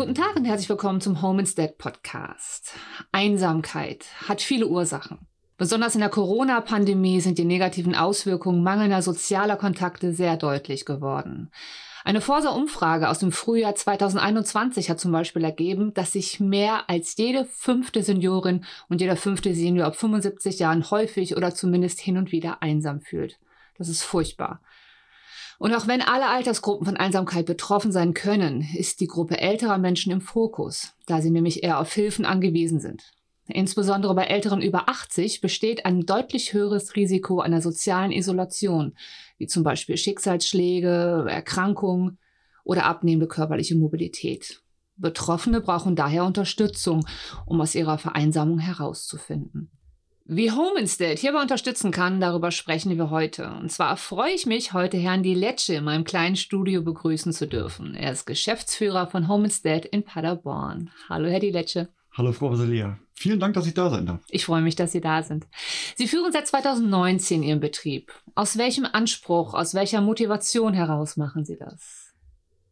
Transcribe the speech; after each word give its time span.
Guten 0.00 0.14
Tag 0.14 0.34
und 0.34 0.46
herzlich 0.46 0.70
willkommen 0.70 1.02
zum 1.02 1.20
Home 1.20 1.40
Instead 1.40 1.76
Podcast. 1.76 2.72
Einsamkeit 3.12 4.06
hat 4.26 4.40
viele 4.40 4.66
Ursachen. 4.66 5.26
Besonders 5.58 5.94
in 5.94 6.00
der 6.00 6.08
Corona-Pandemie 6.08 7.20
sind 7.20 7.36
die 7.36 7.44
negativen 7.44 7.94
Auswirkungen 7.94 8.62
mangelnder 8.62 9.02
sozialer 9.02 9.56
Kontakte 9.56 10.14
sehr 10.14 10.38
deutlich 10.38 10.86
geworden. 10.86 11.50
Eine 12.02 12.22
Forsa-Umfrage 12.22 13.10
aus 13.10 13.18
dem 13.18 13.30
Frühjahr 13.30 13.74
2021 13.74 14.88
hat 14.88 14.98
zum 14.98 15.12
Beispiel 15.12 15.44
ergeben, 15.44 15.92
dass 15.92 16.12
sich 16.12 16.40
mehr 16.40 16.88
als 16.88 17.14
jede 17.18 17.44
fünfte 17.44 18.02
Seniorin 18.02 18.64
und 18.88 19.02
jeder 19.02 19.16
fünfte 19.16 19.54
Senior 19.54 19.88
ab 19.88 19.96
75 19.96 20.60
Jahren 20.60 20.90
häufig 20.90 21.36
oder 21.36 21.54
zumindest 21.54 22.00
hin 22.00 22.16
und 22.16 22.32
wieder 22.32 22.62
einsam 22.62 23.02
fühlt. 23.02 23.38
Das 23.76 23.90
ist 23.90 24.02
furchtbar. 24.02 24.62
Und 25.60 25.74
auch 25.74 25.86
wenn 25.86 26.00
alle 26.00 26.26
Altersgruppen 26.26 26.86
von 26.86 26.96
Einsamkeit 26.96 27.44
betroffen 27.44 27.92
sein 27.92 28.14
können, 28.14 28.66
ist 28.74 28.98
die 29.00 29.06
Gruppe 29.06 29.38
älterer 29.42 29.76
Menschen 29.76 30.10
im 30.10 30.22
Fokus, 30.22 30.94
da 31.04 31.20
sie 31.20 31.30
nämlich 31.30 31.62
eher 31.62 31.78
auf 31.78 31.92
Hilfen 31.92 32.24
angewiesen 32.24 32.80
sind. 32.80 33.12
Insbesondere 33.46 34.14
bei 34.14 34.24
Älteren 34.24 34.62
über 34.62 34.88
80 34.88 35.42
besteht 35.42 35.84
ein 35.84 36.06
deutlich 36.06 36.54
höheres 36.54 36.96
Risiko 36.96 37.40
einer 37.40 37.60
sozialen 37.60 38.10
Isolation, 38.10 38.94
wie 39.36 39.48
zum 39.48 39.62
Beispiel 39.62 39.98
Schicksalsschläge, 39.98 41.26
Erkrankungen 41.28 42.16
oder 42.64 42.86
abnehmende 42.86 43.28
körperliche 43.28 43.74
Mobilität. 43.74 44.62
Betroffene 44.96 45.60
brauchen 45.60 45.94
daher 45.94 46.24
Unterstützung, 46.24 47.04
um 47.44 47.60
aus 47.60 47.74
ihrer 47.74 47.98
Vereinsamung 47.98 48.60
herauszufinden. 48.60 49.70
Wie 50.24 50.52
Home 50.52 50.78
Instead 50.78 51.18
hierbei 51.18 51.40
unterstützen 51.40 51.90
kann, 51.90 52.20
darüber 52.20 52.50
sprechen 52.50 52.96
wir 52.96 53.10
heute. 53.10 53.50
Und 53.60 53.72
zwar 53.72 53.96
freue 53.96 54.32
ich 54.32 54.46
mich, 54.46 54.72
heute 54.72 54.96
Herrn 54.96 55.22
Di 55.22 55.34
Lecce 55.34 55.74
in 55.74 55.84
meinem 55.84 56.04
kleinen 56.04 56.36
Studio 56.36 56.82
begrüßen 56.82 57.32
zu 57.32 57.46
dürfen. 57.48 57.94
Er 57.94 58.12
ist 58.12 58.26
Geschäftsführer 58.26 59.08
von 59.08 59.28
Home 59.28 59.44
Instead 59.44 59.86
in 59.86 60.04
Paderborn. 60.04 60.90
Hallo, 61.08 61.28
Herr 61.28 61.40
Di 61.40 61.50
Lecce. 61.50 61.88
Hallo, 62.12 62.32
Frau 62.32 62.48
Rosalia. 62.48 62.98
Vielen 63.14 63.40
Dank, 63.40 63.54
dass 63.54 63.66
ich 63.66 63.74
da 63.74 63.90
sein 63.90 64.06
darf. 64.06 64.20
Ich 64.28 64.44
freue 64.44 64.62
mich, 64.62 64.76
dass 64.76 64.92
Sie 64.92 65.00
da 65.00 65.22
sind. 65.22 65.46
Sie 65.96 66.08
führen 66.08 66.32
seit 66.32 66.46
2019 66.46 67.42
Ihren 67.42 67.60
Betrieb. 67.60 68.12
Aus 68.34 68.56
welchem 68.56 68.86
Anspruch, 68.86 69.54
aus 69.54 69.74
welcher 69.74 70.00
Motivation 70.00 70.74
heraus 70.74 71.16
machen 71.16 71.44
Sie 71.44 71.56
das? 71.58 72.14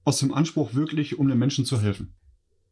Aus 0.05 0.21
dem 0.21 0.33
Anspruch, 0.33 0.75
wirklich 0.75 1.19
um 1.19 1.29
den 1.29 1.39
Menschen 1.39 1.65
zu 1.65 1.81
helfen. 1.81 2.15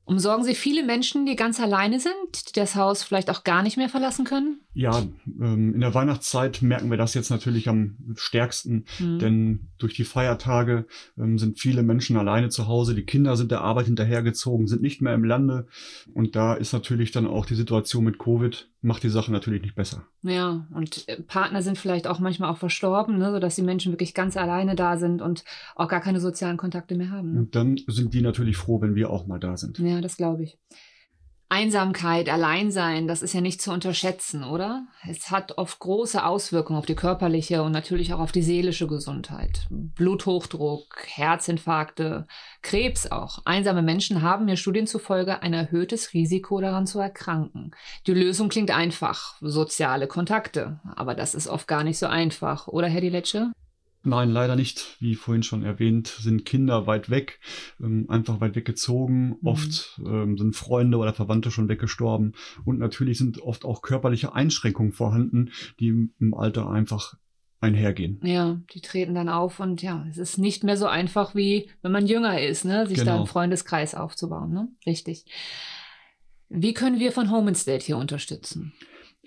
Umsorgen 0.04 0.44
Sie 0.44 0.54
viele 0.54 0.84
Menschen, 0.84 1.26
die 1.26 1.36
ganz 1.36 1.60
alleine 1.60 1.98
sind, 2.00 2.48
die 2.48 2.52
das 2.52 2.76
Haus 2.76 3.02
vielleicht 3.02 3.28
auch 3.28 3.44
gar 3.44 3.62
nicht 3.62 3.76
mehr 3.76 3.88
verlassen 3.88 4.24
können? 4.24 4.60
Ja, 4.76 5.02
ähm, 5.40 5.72
in 5.72 5.80
der 5.80 5.94
Weihnachtszeit 5.94 6.60
merken 6.60 6.90
wir 6.90 6.98
das 6.98 7.14
jetzt 7.14 7.30
natürlich 7.30 7.66
am 7.66 7.96
stärksten, 8.14 8.84
mhm. 8.98 9.18
denn 9.18 9.60
durch 9.78 9.94
die 9.94 10.04
Feiertage 10.04 10.84
ähm, 11.16 11.38
sind 11.38 11.58
viele 11.58 11.82
Menschen 11.82 12.18
alleine 12.18 12.50
zu 12.50 12.66
Hause, 12.66 12.94
die 12.94 13.06
Kinder 13.06 13.38
sind 13.38 13.50
der 13.50 13.62
Arbeit 13.62 13.86
hinterhergezogen, 13.86 14.66
sind 14.66 14.82
nicht 14.82 15.00
mehr 15.00 15.14
im 15.14 15.24
Lande 15.24 15.66
und 16.12 16.36
da 16.36 16.52
ist 16.52 16.74
natürlich 16.74 17.10
dann 17.10 17.26
auch 17.26 17.46
die 17.46 17.54
Situation 17.54 18.04
mit 18.04 18.18
Covid, 18.18 18.68
macht 18.82 19.02
die 19.02 19.08
Sache 19.08 19.32
natürlich 19.32 19.62
nicht 19.62 19.76
besser. 19.76 20.04
Ja, 20.20 20.66
und 20.74 21.08
äh, 21.08 21.22
Partner 21.22 21.62
sind 21.62 21.78
vielleicht 21.78 22.06
auch 22.06 22.18
manchmal 22.18 22.50
auch 22.50 22.58
verstorben, 22.58 23.16
ne, 23.16 23.32
sodass 23.32 23.56
die 23.56 23.62
Menschen 23.62 23.92
wirklich 23.92 24.12
ganz 24.12 24.36
alleine 24.36 24.76
da 24.76 24.98
sind 24.98 25.22
und 25.22 25.42
auch 25.74 25.88
gar 25.88 26.02
keine 26.02 26.20
sozialen 26.20 26.58
Kontakte 26.58 26.96
mehr 26.96 27.10
haben. 27.10 27.32
Ne? 27.32 27.38
Und 27.38 27.54
dann 27.56 27.80
sind 27.86 28.12
die 28.12 28.20
natürlich 28.20 28.58
froh, 28.58 28.82
wenn 28.82 28.94
wir 28.94 29.08
auch 29.08 29.26
mal 29.26 29.40
da 29.40 29.56
sind. 29.56 29.78
Ja, 29.78 30.02
das 30.02 30.18
glaube 30.18 30.42
ich. 30.42 30.58
Einsamkeit, 31.48 32.28
Alleinsein, 32.28 33.06
das 33.06 33.22
ist 33.22 33.32
ja 33.32 33.40
nicht 33.40 33.62
zu 33.62 33.70
unterschätzen, 33.70 34.42
oder? 34.42 34.86
Es 35.08 35.30
hat 35.30 35.58
oft 35.58 35.78
große 35.78 36.24
Auswirkungen 36.24 36.76
auf 36.76 36.86
die 36.86 36.96
körperliche 36.96 37.62
und 37.62 37.70
natürlich 37.70 38.12
auch 38.12 38.18
auf 38.18 38.32
die 38.32 38.42
seelische 38.42 38.88
Gesundheit. 38.88 39.68
Bluthochdruck, 39.70 41.06
Herzinfarkte, 41.06 42.26
Krebs 42.62 43.12
auch. 43.12 43.42
Einsame 43.44 43.82
Menschen 43.82 44.22
haben 44.22 44.46
mir 44.46 44.56
Studien 44.56 44.88
zufolge 44.88 45.40
ein 45.40 45.54
erhöhtes 45.54 46.12
Risiko 46.14 46.60
daran 46.60 46.88
zu 46.88 46.98
erkranken. 46.98 47.70
Die 48.08 48.14
Lösung 48.14 48.48
klingt 48.48 48.72
einfach, 48.72 49.36
soziale 49.40 50.08
Kontakte. 50.08 50.80
Aber 50.96 51.14
das 51.14 51.36
ist 51.36 51.46
oft 51.46 51.68
gar 51.68 51.84
nicht 51.84 51.98
so 51.98 52.06
einfach, 52.06 52.66
oder 52.66 52.88
Herr 52.88 53.02
Diletsche? 53.02 53.52
Nein, 54.06 54.30
leider 54.30 54.54
nicht. 54.54 54.96
Wie 55.00 55.16
vorhin 55.16 55.42
schon 55.42 55.64
erwähnt, 55.64 56.06
sind 56.06 56.44
Kinder 56.44 56.86
weit 56.86 57.10
weg, 57.10 57.40
ähm, 57.80 58.06
einfach 58.08 58.40
weit 58.40 58.54
weggezogen. 58.54 59.30
Mhm. 59.30 59.38
Oft 59.42 60.00
ähm, 60.06 60.38
sind 60.38 60.54
Freunde 60.54 60.98
oder 60.98 61.12
Verwandte 61.12 61.50
schon 61.50 61.68
weggestorben. 61.68 62.34
Und 62.64 62.78
natürlich 62.78 63.18
sind 63.18 63.40
oft 63.42 63.64
auch 63.64 63.82
körperliche 63.82 64.32
Einschränkungen 64.32 64.92
vorhanden, 64.92 65.50
die 65.80 65.88
im 65.88 66.34
Alter 66.34 66.70
einfach 66.70 67.14
einhergehen. 67.60 68.20
Ja, 68.22 68.60
die 68.72 68.80
treten 68.80 69.16
dann 69.16 69.28
auf 69.28 69.58
und 69.58 69.82
ja, 69.82 70.06
es 70.08 70.18
ist 70.18 70.38
nicht 70.38 70.62
mehr 70.62 70.76
so 70.76 70.86
einfach 70.86 71.34
wie 71.34 71.68
wenn 71.82 71.90
man 71.90 72.06
jünger 72.06 72.40
ist, 72.40 72.64
ne, 72.64 72.86
sich 72.86 72.98
genau. 72.98 73.10
da 73.10 73.16
einen 73.16 73.26
Freundeskreis 73.26 73.96
aufzubauen, 73.96 74.52
ne? 74.52 74.68
Richtig. 74.86 75.24
Wie 76.48 76.74
können 76.74 77.00
wir 77.00 77.10
von 77.10 77.32
Home 77.32 77.48
Instead 77.48 77.82
hier 77.82 77.96
unterstützen? 77.96 78.72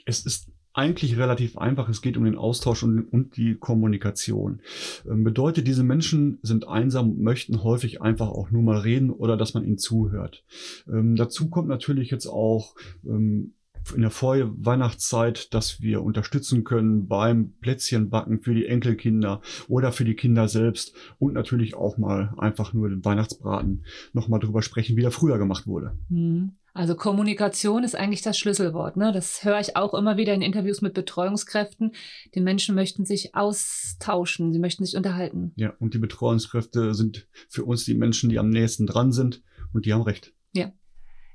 Es 0.05 0.25
ist 0.25 0.49
eigentlich 0.73 1.17
relativ 1.17 1.57
einfach. 1.57 1.89
Es 1.89 2.01
geht 2.01 2.17
um 2.17 2.25
den 2.25 2.37
Austausch 2.37 2.83
und, 2.83 3.01
und 3.01 3.37
die 3.37 3.55
Kommunikation. 3.55 4.61
Ähm, 5.09 5.23
bedeutet, 5.23 5.67
diese 5.67 5.83
Menschen 5.83 6.39
sind 6.41 6.67
einsam 6.67 7.11
und 7.11 7.21
möchten 7.21 7.63
häufig 7.63 8.01
einfach 8.01 8.29
auch 8.29 8.51
nur 8.51 8.61
mal 8.61 8.77
reden 8.77 9.09
oder 9.09 9.37
dass 9.37 9.53
man 9.53 9.63
ihnen 9.63 9.77
zuhört. 9.77 10.43
Ähm, 10.87 11.15
dazu 11.15 11.49
kommt 11.49 11.67
natürlich 11.67 12.11
jetzt 12.11 12.27
auch 12.27 12.75
ähm, 13.05 13.53
in 13.95 14.01
der 14.01 14.11
Vorweihnachtszeit, 14.11 15.53
dass 15.53 15.81
wir 15.81 16.03
unterstützen 16.03 16.63
können 16.63 17.07
beim 17.07 17.53
Plätzchenbacken 17.61 18.41
für 18.41 18.53
die 18.53 18.65
Enkelkinder 18.65 19.41
oder 19.67 19.91
für 19.91 20.05
die 20.05 20.15
Kinder 20.15 20.47
selbst 20.47 20.93
und 21.17 21.33
natürlich 21.33 21.75
auch 21.75 21.97
mal 21.97 22.33
einfach 22.37 22.73
nur 22.73 22.89
den 22.89 23.03
Weihnachtsbraten 23.03 23.85
nochmal 24.13 24.39
drüber 24.39 24.61
sprechen, 24.61 24.95
wie 24.97 25.01
der 25.01 25.11
früher 25.11 25.37
gemacht 25.37 25.65
wurde. 25.65 25.97
Mhm. 26.09 26.51
Also 26.73 26.95
Kommunikation 26.95 27.83
ist 27.83 27.95
eigentlich 27.95 28.21
das 28.21 28.37
Schlüsselwort. 28.37 28.97
Ne? 28.97 29.11
Das 29.11 29.43
höre 29.43 29.59
ich 29.59 29.75
auch 29.75 29.93
immer 29.93 30.17
wieder 30.17 30.33
in 30.33 30.41
Interviews 30.41 30.81
mit 30.81 30.93
Betreuungskräften. 30.93 31.93
Die 32.35 32.41
Menschen 32.41 32.75
möchten 32.75 33.05
sich 33.05 33.35
austauschen, 33.35 34.53
sie 34.53 34.59
möchten 34.59 34.85
sich 34.85 34.95
unterhalten. 34.95 35.51
Ja, 35.55 35.73
und 35.79 35.93
die 35.93 35.99
Betreuungskräfte 35.99 36.93
sind 36.93 37.27
für 37.49 37.65
uns 37.65 37.85
die 37.85 37.95
Menschen, 37.95 38.29
die 38.29 38.39
am 38.39 38.49
nächsten 38.49 38.85
dran 38.85 39.11
sind 39.11 39.41
und 39.73 39.85
die 39.85 39.93
haben 39.93 40.03
recht. 40.03 40.33
Ja. 40.53 40.71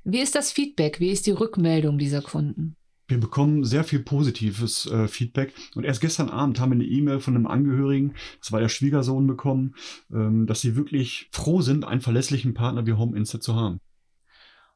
Wie 0.03 0.19
ist 0.19 0.35
das 0.35 0.51
Feedback? 0.51 0.99
Wie 0.99 1.11
ist 1.11 1.25
die 1.25 1.31
Rückmeldung 1.31 1.97
dieser 1.97 2.21
Kunden? 2.21 2.75
Wir 3.07 3.19
bekommen 3.19 3.63
sehr 3.63 3.83
viel 3.83 3.99
positives 3.99 4.87
äh, 4.87 5.07
Feedback. 5.07 5.53
Und 5.75 5.83
erst 5.83 6.01
gestern 6.01 6.29
Abend 6.29 6.59
haben 6.59 6.71
wir 6.71 6.75
eine 6.75 6.85
E-Mail 6.85 7.19
von 7.19 7.35
einem 7.35 7.45
Angehörigen, 7.45 8.15
das 8.39 8.51
war 8.51 8.59
der 8.59 8.69
Schwiegersohn, 8.69 9.27
bekommen, 9.27 9.75
ähm, 10.11 10.47
dass 10.47 10.61
sie 10.61 10.75
wirklich 10.75 11.29
froh 11.31 11.61
sind, 11.61 11.85
einen 11.85 12.01
verlässlichen 12.01 12.55
Partner 12.55 12.87
wie 12.87 12.93
Home 12.93 13.15
Insta 13.15 13.39
zu 13.39 13.55
haben. 13.55 13.79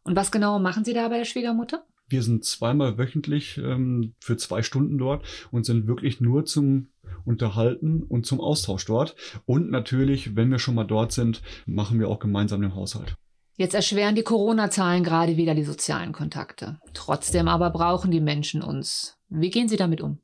Und 0.09 0.15
was 0.15 0.31
genau 0.31 0.57
machen 0.57 0.83
Sie 0.83 0.95
da 0.95 1.07
bei 1.07 1.19
der 1.19 1.25
Schwiegermutter? 1.25 1.85
Wir 2.07 2.23
sind 2.23 2.43
zweimal 2.43 2.97
wöchentlich 2.97 3.59
ähm, 3.59 4.15
für 4.19 4.37
zwei 4.37 4.63
Stunden 4.63 4.97
dort 4.97 5.23
und 5.51 5.67
sind 5.67 5.85
wirklich 5.85 6.19
nur 6.19 6.45
zum 6.45 6.87
Unterhalten 7.25 8.01
und 8.01 8.25
zum 8.25 8.41
Austausch 8.41 8.85
dort. 8.85 9.15
Und 9.45 9.69
natürlich, 9.69 10.35
wenn 10.35 10.49
wir 10.49 10.57
schon 10.57 10.73
mal 10.73 10.85
dort 10.85 11.11
sind, 11.11 11.43
machen 11.67 11.99
wir 11.99 12.09
auch 12.09 12.17
gemeinsam 12.17 12.59
den 12.63 12.73
Haushalt. 12.73 13.13
Jetzt 13.55 13.75
erschweren 13.75 14.15
die 14.15 14.23
Corona-Zahlen 14.23 15.03
gerade 15.03 15.37
wieder 15.37 15.53
die 15.53 15.63
sozialen 15.63 16.11
Kontakte. 16.11 16.79
Trotzdem 16.95 17.47
aber 17.47 17.69
brauchen 17.69 18.09
die 18.09 18.19
Menschen 18.19 18.63
uns. 18.63 19.15
Wie 19.29 19.51
gehen 19.51 19.69
Sie 19.69 19.77
damit 19.77 20.01
um? 20.01 20.17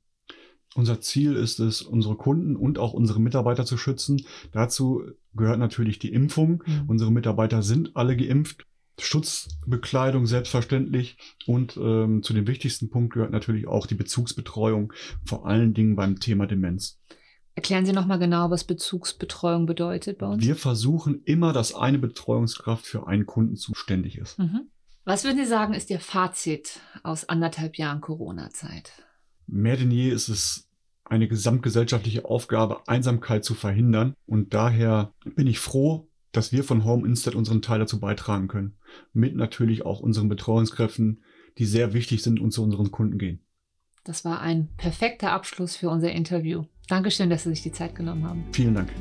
Unser 0.74 1.00
Ziel 1.00 1.36
ist 1.36 1.60
es, 1.60 1.84
unsere 1.84 2.16
Kunden 2.16 2.56
und 2.56 2.80
auch 2.80 2.94
unsere 2.94 3.22
Mitarbeiter 3.22 3.68
zu 3.68 3.78
schützen. 3.78 4.26
Dazu 4.52 5.04
gehört 5.36 5.60
natürlich 5.60 6.00
die 6.00 6.12
Impfung. 6.12 6.64
Mhm. 6.66 6.86
Unsere 6.88 7.12
Mitarbeiter 7.12 7.62
sind 7.62 7.96
alle 7.96 8.18
geimpft 8.18 8.66
Schutzbekleidung 9.00 10.26
selbstverständlich 10.26 11.18
und 11.46 11.78
ähm, 11.78 12.24
zu 12.24 12.34
dem 12.34 12.48
wichtigsten 12.48 12.90
Punkt 12.90 13.14
gehört 13.14 13.32
natürlich 13.32 13.68
auch 13.68 13.88
die 13.88 13.96
Bezugsbetreuung, 13.96 14.94
vor 15.26 15.46
allen 15.46 15.74
Dingen 15.74 15.96
beim 15.96 16.20
Thema 16.20 16.48
Demenz. 16.48 17.00
Erklären 17.56 17.86
Sie 17.86 17.94
nochmal 17.94 18.20
genau, 18.20 18.52
was 18.52 18.66
Bezugsbetreuung 18.66 19.66
bedeutet 19.66 20.18
bei 20.18 20.28
uns. 20.28 20.44
Wir 20.44 20.58
versuchen 20.58 21.22
immer, 21.24 21.54
dass 21.54 21.74
eine 21.74 22.00
Betreuungskraft 22.00 22.86
für 22.86 23.08
einen 23.08 23.26
Kunden 23.26 23.56
zuständig 23.56 24.18
ist. 24.18 24.38
Mhm. 24.38 24.68
Was 25.06 25.24
würden 25.24 25.38
Sie 25.38 25.46
sagen, 25.46 25.74
ist 25.74 25.90
Ihr 25.90 26.00
Fazit 26.00 26.82
aus 27.04 27.30
anderthalb 27.30 27.78
Jahren 27.78 28.02
Corona-Zeit? 28.02 28.92
Mehr 29.48 29.78
denn 29.78 29.92
je 29.92 30.10
ist 30.10 30.28
es 30.28 30.68
eine 31.06 31.28
gesamtgesellschaftliche 31.28 32.26
Aufgabe, 32.26 32.88
Einsamkeit 32.88 33.46
zu 33.46 33.54
verhindern. 33.54 34.16
Und 34.26 34.54
daher 34.54 35.14
bin 35.24 35.48
ich 35.48 35.60
froh, 35.60 36.08
dass 36.36 36.52
wir 36.52 36.64
von 36.64 36.84
Home 36.84 37.08
Instead 37.08 37.36
unseren 37.36 37.62
Teil 37.62 37.80
dazu 37.80 38.00
beitragen 38.00 38.48
können. 38.48 38.76
Mit 39.14 39.36
natürlich 39.36 39.86
auch 39.86 40.00
unseren 40.00 40.30
Betreuungskräften, 40.30 41.24
die 41.58 41.66
sehr 41.66 41.94
wichtig 41.94 42.24
sind 42.24 42.40
und 42.40 42.52
zu 42.52 42.64
unseren 42.64 42.92
Kunden 42.92 43.18
gehen. 43.18 43.40
Das 44.04 44.26
war 44.26 44.42
ein 44.42 44.70
perfekter 44.78 45.32
Abschluss 45.32 45.76
für 45.76 45.90
unser 45.90 46.12
Interview. 46.12 46.66
Dankeschön, 46.88 47.30
dass 47.30 47.44
Sie 47.44 47.50
sich 47.50 47.64
die 47.64 47.72
Zeit 47.72 47.96
genommen 47.96 48.28
haben. 48.28 48.44
Vielen 48.52 48.76
Dank. 48.76 48.92